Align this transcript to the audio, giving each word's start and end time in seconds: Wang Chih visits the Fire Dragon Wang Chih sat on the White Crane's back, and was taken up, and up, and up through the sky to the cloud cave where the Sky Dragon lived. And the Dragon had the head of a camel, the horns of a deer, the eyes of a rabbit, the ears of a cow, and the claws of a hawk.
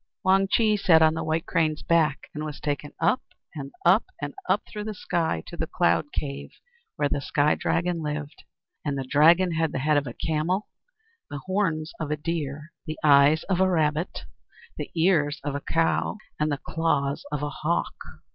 Wang 0.23 0.47
Chih 0.47 0.77
visits 0.77 0.87
the 0.87 0.87
Fire 0.87 0.97
Dragon 0.97 0.97
Wang 0.97 0.97
Chih 0.97 0.97
sat 0.97 1.01
on 1.09 1.13
the 1.13 1.23
White 1.23 1.45
Crane's 1.45 1.83
back, 1.83 2.19
and 2.33 2.43
was 2.43 2.59
taken 2.59 2.91
up, 2.99 3.21
and 3.53 3.71
up, 3.85 4.05
and 4.19 4.33
up 4.49 4.63
through 4.67 4.83
the 4.85 4.95
sky 4.95 5.43
to 5.45 5.55
the 5.55 5.67
cloud 5.67 6.11
cave 6.11 6.49
where 6.95 7.07
the 7.07 7.21
Sky 7.21 7.53
Dragon 7.53 8.01
lived. 8.01 8.43
And 8.83 8.97
the 8.97 9.03
Dragon 9.03 9.51
had 9.51 9.71
the 9.73 9.77
head 9.77 9.97
of 9.97 10.07
a 10.07 10.13
camel, 10.13 10.69
the 11.29 11.37
horns 11.45 11.93
of 11.99 12.09
a 12.09 12.17
deer, 12.17 12.71
the 12.87 12.97
eyes 13.03 13.43
of 13.43 13.59
a 13.61 13.69
rabbit, 13.69 14.25
the 14.75 14.89
ears 14.95 15.39
of 15.43 15.53
a 15.53 15.61
cow, 15.61 16.17
and 16.39 16.51
the 16.51 16.57
claws 16.57 17.23
of 17.31 17.43
a 17.43 17.51
hawk. 17.51 17.93